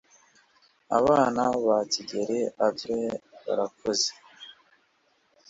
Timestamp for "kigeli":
1.91-2.39